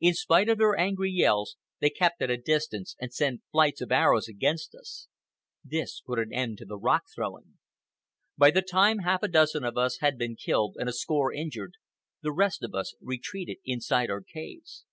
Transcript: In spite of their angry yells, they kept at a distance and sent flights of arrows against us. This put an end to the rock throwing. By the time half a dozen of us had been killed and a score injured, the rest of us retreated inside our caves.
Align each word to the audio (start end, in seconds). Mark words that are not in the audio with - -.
In 0.00 0.14
spite 0.14 0.48
of 0.48 0.58
their 0.58 0.76
angry 0.76 1.12
yells, 1.12 1.54
they 1.78 1.90
kept 1.90 2.20
at 2.22 2.28
a 2.28 2.36
distance 2.36 2.96
and 2.98 3.14
sent 3.14 3.42
flights 3.52 3.80
of 3.80 3.92
arrows 3.92 4.26
against 4.26 4.74
us. 4.74 5.06
This 5.64 6.00
put 6.00 6.18
an 6.18 6.32
end 6.32 6.58
to 6.58 6.64
the 6.64 6.76
rock 6.76 7.04
throwing. 7.14 7.56
By 8.36 8.50
the 8.50 8.62
time 8.62 8.98
half 8.98 9.22
a 9.22 9.28
dozen 9.28 9.62
of 9.62 9.76
us 9.78 9.98
had 10.00 10.18
been 10.18 10.34
killed 10.34 10.74
and 10.80 10.88
a 10.88 10.92
score 10.92 11.32
injured, 11.32 11.74
the 12.20 12.32
rest 12.32 12.64
of 12.64 12.74
us 12.74 12.94
retreated 13.00 13.58
inside 13.64 14.10
our 14.10 14.22
caves. 14.22 14.86